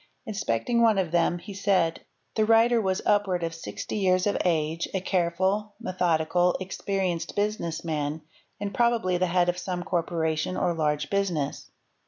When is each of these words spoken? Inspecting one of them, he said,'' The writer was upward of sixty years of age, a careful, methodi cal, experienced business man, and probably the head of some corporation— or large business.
Inspecting 0.25 0.81
one 0.81 0.97
of 0.97 1.11
them, 1.11 1.37
he 1.37 1.53
said,'' 1.53 2.01
The 2.35 2.43
writer 2.43 2.81
was 2.81 3.03
upward 3.05 3.43
of 3.43 3.53
sixty 3.53 3.97
years 3.97 4.25
of 4.25 4.35
age, 4.43 4.87
a 4.95 4.99
careful, 4.99 5.75
methodi 5.79 6.27
cal, 6.27 6.55
experienced 6.59 7.35
business 7.35 7.85
man, 7.85 8.23
and 8.59 8.73
probably 8.73 9.19
the 9.19 9.27
head 9.27 9.47
of 9.47 9.59
some 9.59 9.83
corporation— 9.83 10.57
or 10.57 10.73
large 10.73 11.11
business. 11.11 11.69